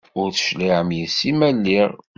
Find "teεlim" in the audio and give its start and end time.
0.37-0.89